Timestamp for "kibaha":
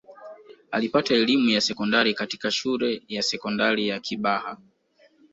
3.99-4.57